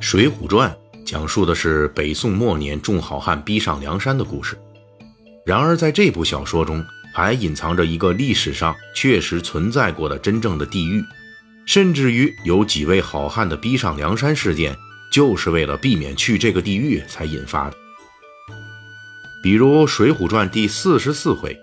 [0.02, 0.74] 《水浒传》
[1.04, 4.58] 讲述的是北宋末年众好汉逼上梁山的故事。
[5.44, 11.04] 然而，在这部小说中，还隐藏着一个历史上确实存在过的真正的地狱，
[11.66, 14.74] 甚至于有几位好汉的逼上梁山事件，
[15.12, 17.76] 就是为了避免去这个地狱才引发的。
[19.42, 21.54] 比如《水浒传》第四十四回，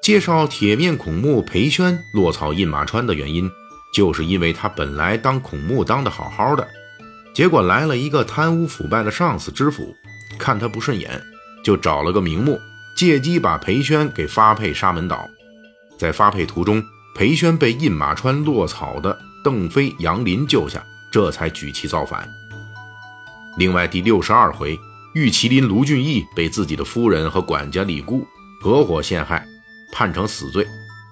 [0.00, 3.50] 介绍铁面孔目裴宣落草印马川的原因，
[3.92, 6.64] 就是因为他本来当孔目当的好好的。
[7.38, 9.94] 结果来了一个贪污腐败的上司知府，
[10.40, 11.22] 看他不顺眼，
[11.62, 12.58] 就找了个名目，
[12.96, 15.24] 借机把裴宣给发配沙门岛。
[15.96, 16.82] 在发配途中，
[17.14, 22.28] 裴宣被印马川落草的邓飞、杨林救下，这才举旗造反。
[23.56, 24.76] 另外，第六十二回，
[25.14, 28.26] 玉麒麟卢俊义被自己的夫人和管家李固
[28.60, 29.46] 合伙陷害，
[29.92, 30.66] 判成死罪。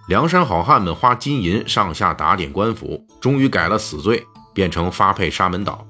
[0.08, 5.86] 梁山好汉们花金银上下打点官府，终于改了死罪，变成发配沙门岛。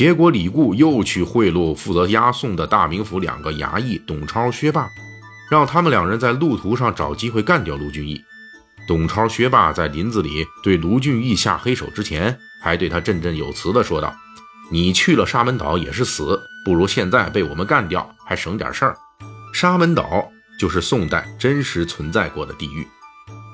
[0.00, 4.88] 结果，李固又去贿赂负责押送的大名府两个衙役董超、薛霸，
[5.50, 8.24] 让他们两人在路途上找机会干掉卢俊义。
[8.88, 14.10] 董超、薛霸在林子里对卢俊义下黑手之前，还对他振振有词地说道
[14.72, 18.96] ：“你去了沙门岛也是死，不如现在被我们干掉，还省点事儿。”
[19.52, 22.88] 沙门岛就是宋代真实存在过的地狱。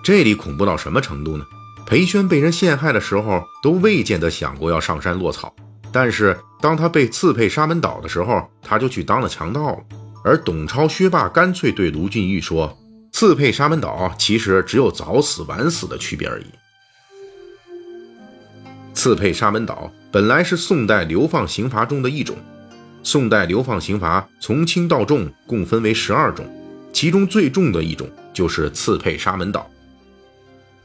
[0.05, 1.44] 这里恐怖到什么程度呢？
[1.88, 5.53] 裴宣被人陷害的时候，都未见得想过要上山落草。
[5.98, 9.78] 但是当他被赐配沙门岛的时候，他就去当了强盗了。
[10.22, 12.77] 而董超、薛霸干脆对卢俊义说
[13.12, 16.44] ：“赐配沙门岛其实只有早死晚死的区别而已。”
[18.92, 22.36] 赐配沙门岛本来是宋代流放刑罚中的一种。
[23.03, 26.44] 宋代流放刑罚从轻到重共分为十二种，
[26.92, 29.66] 其中最重的一种就是赐配沙门岛。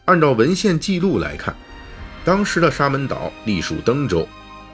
[0.05, 1.53] 按照文献记录来看，
[2.23, 4.25] 当时的沙门岛隶属登州。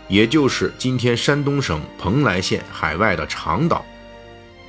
[0.08, 3.86] 也就是今天山东省蓬莱县海外的长岛，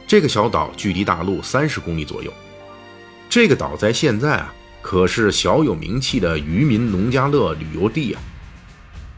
[0.06, 2.32] 这个小岛距离大陆三十公里左右。
[3.28, 8.20] 这个岛在现在啊，可是小有名气的渔民农家乐旅游地啊。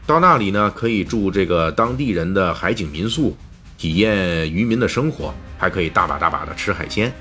[0.05, 3.35] 到那里呢，可以住这个当地人的海景民宿，
[3.77, 7.11] 体验渔民的生活，还可以大把大把的吃海鲜。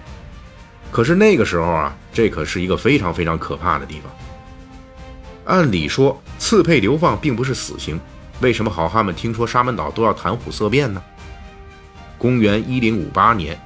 [0.91, 4.13] 可是那个时候啊，这可是一个非常非常可怕的地方。
[5.45, 7.99] 按理说，刺配流放并不是死刑。
[8.41, 11.03] 为什么好汉们听说沙门岛都要谈虎色变呢？
[12.17, 13.59] 公元一零五八年，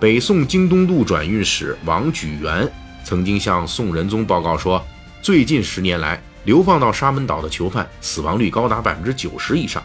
[0.00, 2.68] 北宋京东路转运使王举元
[3.04, 4.84] 曾经向宋仁宗报告说，
[5.22, 9.80] 最近十年来，流放到沙门岛的囚犯死亡率高达百分之九十以上。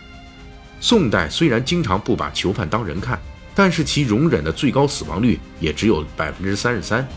[0.79, 3.19] 宋代虽然经常不把囚犯当人看，
[3.53, 7.07] 但是其容忍的最高死亡率也只有百分之三十三，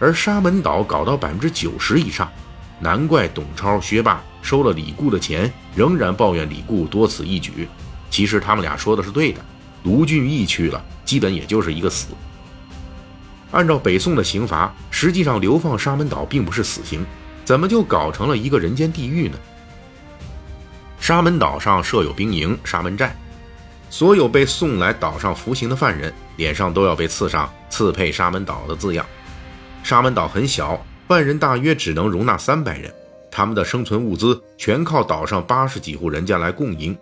[0.00, 2.28] 而沙门岛搞到百分之九十以上。
[2.80, 7.68] 难怪董超、薛霸收了李固的钱，仍然抱怨李固多此一举。
[8.10, 9.40] 其实他们俩说的是对的，
[9.84, 12.08] 卢俊义去了，基本也就是一个死。
[13.52, 17.04] 按照北宋的刑罚，实际上流放沙门岛并不是死刑，
[17.44, 19.38] 怎么就搞成了一个人间地狱呢？
[20.98, 23.14] 沙门岛上设有兵营、沙门寨，
[23.90, 29.04] 所有被送来岛上服刑的犯人脸上都要被刺上“刺配沙门岛”的字样。
[29.82, 30.82] 沙门岛很小。
[31.12, 32.90] 万人大约只能容纳三百人，
[33.30, 36.96] 他们的生存物资全靠岛上八十几户人家来供应。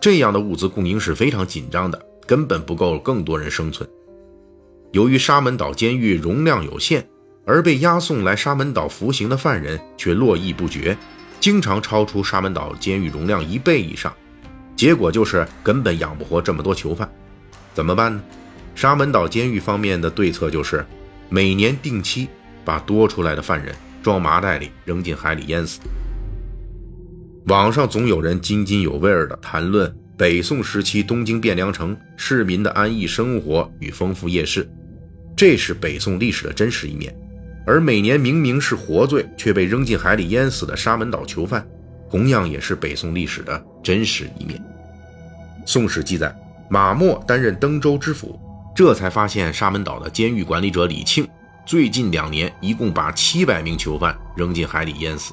[0.00, 3.86] 这样的物资供应是非常紧张的，根本不够更多人生存。
[4.92, 7.06] 由于沙门岛监狱容量有限，
[7.44, 10.96] 而被押送来沙门岛服刑的犯人却络绎不绝，
[11.40, 14.10] 经常超出沙门岛监狱容量一倍以上，
[14.74, 17.06] 结果就是根本养不活这么多囚犯。
[17.74, 18.22] 怎么办呢？
[18.74, 20.86] 沙门岛监狱方面的对策就是。
[21.34, 22.28] 每年定期
[22.64, 23.74] 把多出来的犯人
[24.04, 25.80] 装麻袋里扔进海里淹死。
[27.46, 34.64] 网上总有人津津有味地谈论北宋时期东京汴梁城市民的安逸生活与丰富夜市，
[35.36, 37.12] 这是北宋历史的真实一面。
[37.66, 41.66] 而每年明明是活罪却被扔进海里淹死的沙门岛囚犯，
[42.08, 44.62] 同样也是北宋历史的真实一面。
[45.66, 46.32] 宋史记载，
[46.70, 48.38] 马默担任登州知府。
[48.74, 51.26] 这才发现沙门岛的监狱管理者李庆，
[51.64, 55.32] 最近两年一共把七百名囚犯扔进海里淹死。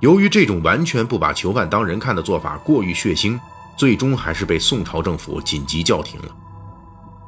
[0.00, 3.40] 由于这种完全不把囚犯当人看的做法过于血腥，
[3.78, 6.28] 最终还是被宋朝政府紧急叫停了。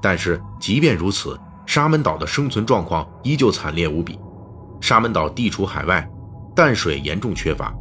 [0.02, 4.18] 但是即便如此，沙门岛的生存状况依旧惨烈无比。
[4.82, 6.06] 沙门岛地处海外，
[6.54, 7.74] 淡水严重缺乏，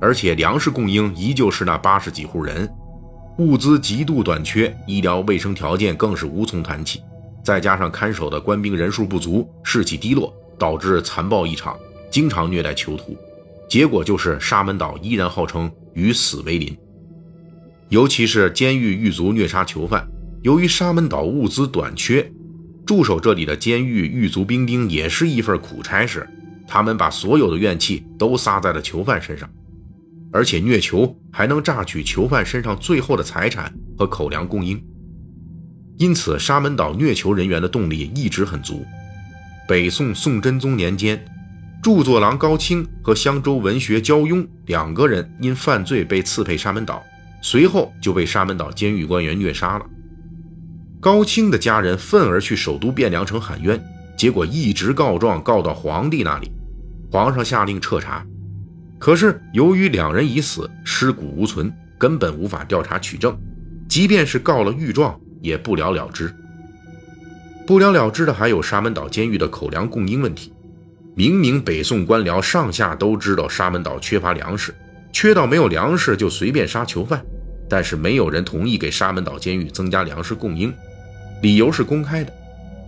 [0.00, 2.66] 而且粮食供应依旧是那八十几户人。
[3.38, 7.02] 物资极度短缺，医疗卫生条件更是无从谈起。
[7.42, 11.76] 再加上看守的官兵人数不足，士气低落，导致残暴异常，
[12.10, 13.16] 经常虐待囚徒。
[13.68, 16.76] 结果就是沙门岛依然号称与死为邻。
[17.88, 20.06] 尤其是监狱狱卒虐杀囚犯，
[20.42, 22.30] 由于沙门岛物资短缺，
[22.86, 26.28] 驻守这里的监狱狱卒兵丁也是一份苦差事。
[26.68, 29.50] 他们把所有的怨气都撒在了囚犯身上，
[30.34, 34.84] 而且虐囚还能榨取囚犯身上最后的财产和口粮供应。
[35.96, 38.84] 因此，沙门岛虐囚人员的动力一直很足。
[39.68, 41.24] 北宋宋真宗年间，
[41.80, 47.00] 著作郎高清和襄州文学焦庸两个人因犯罪被赐配沙门岛。
[47.40, 49.86] 随后就被沙门岛监狱官员虐杀了。
[50.98, 53.80] 高清的家人愤而去首都汴梁城喊冤，
[54.16, 56.50] 结果一直告状告到皇帝那里，
[57.12, 58.26] 皇上下令彻查。
[58.98, 63.36] 可是由于两人已死，尸骨无存，根本无法调查取证，
[63.88, 66.34] 即便是告了御状，也不了了之。
[67.66, 70.52] 不了了之的还有沙门岛监狱的口粮供应问题。
[71.14, 74.74] 明明北宋官僚上下都知道沙门岛缺乏粮食，
[75.12, 77.24] 缺到没有粮食就随便杀囚犯。
[77.68, 80.72] 但是没有人同意给沙门岛监狱增加粮食供应，
[81.40, 82.32] 理由是公开的。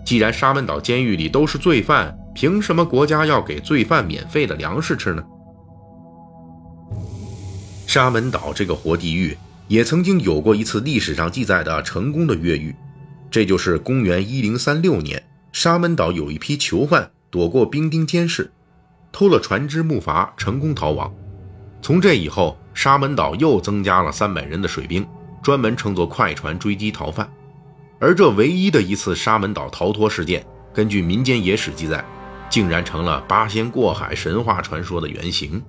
[0.05, 5.23] 既然沙门岛监狱里都是罪犯，凭什么国家要给罪犯免费的粮食吃呢？
[7.97, 9.35] 沙门岛这个活地狱
[9.69, 12.77] 也曾经有过一次历史上记载的成功的越狱，
[13.31, 18.53] 这就是公元一零三六年，沙门岛有一批囚犯躲过兵丁监视，
[19.11, 21.11] 偷了船只木筏，成功逃亡。
[21.81, 22.59] 从这以后。
[22.75, 25.07] 沙门岛又增加了三百人的水兵，
[25.43, 27.27] 专门乘坐快船追击逃犯。
[27.99, 30.45] 而这唯一的一次沙门岛逃脱事件，
[30.75, 32.05] 根据民间野史记载，
[32.51, 35.63] 竟然成了八仙过海神话传说的原型。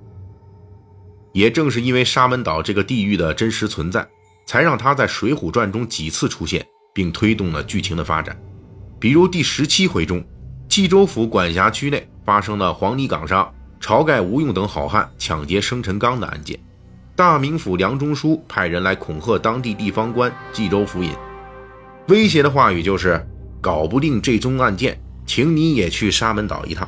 [1.34, 4.08] 也正是因为沙门岛这个地域的真实存在，
[4.46, 8.38] 才让他在《水浒传》中几次出现，并推动了剧情的发展。
[9.00, 10.24] 比如第十七回中，
[10.68, 16.60] 冀州府管辖区内发生了黄泥岗上晁盖、吴用等好汉抢劫生辰纲的案件。
[17.16, 21.12] 大名府梁中书派人来恐吓当地地方官冀州府尹，
[22.08, 23.24] 威胁的话语就是
[23.62, 26.88] 搞不定这宗案件，请你也去沙门岛一趟。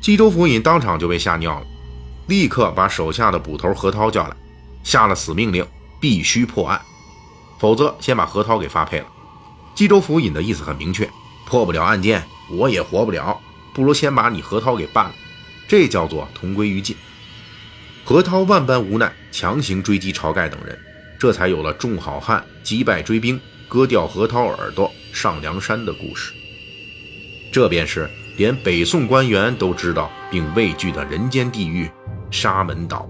[0.00, 1.66] 冀州府尹当场就被吓尿了，
[2.32, 4.34] 立刻把手下的捕头何涛叫来，
[4.82, 5.66] 下了死命令，
[6.00, 6.80] 必须破案，
[7.58, 9.06] 否则先把何涛给发配了。
[9.74, 11.06] 冀州府尹的意思很明确，
[11.44, 13.38] 破不了案件，我也活不了，
[13.74, 15.14] 不如先把你何涛给办了，
[15.68, 16.96] 这叫做同归于尽。
[18.02, 20.78] 何涛万般无奈，强行追击晁盖等人，
[21.20, 23.38] 这才有了众好汉击败追兵、
[23.68, 26.32] 割掉何涛耳朵上梁山的故事。
[27.52, 28.08] 这便是
[28.38, 31.90] 连北宋官员都知道并畏惧的人间地狱——
[32.32, 33.06] 沙门岛。